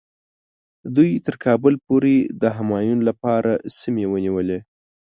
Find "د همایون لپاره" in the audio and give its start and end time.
2.41-3.51